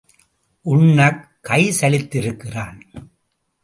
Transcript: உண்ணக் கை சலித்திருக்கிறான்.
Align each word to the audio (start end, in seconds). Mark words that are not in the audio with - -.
உண்ணக் 0.61 1.37
கை 1.41 1.73
சலித்திருக்கிறான். 1.81 2.79